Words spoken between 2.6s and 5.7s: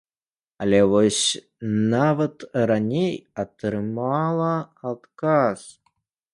раней атрымала адказ.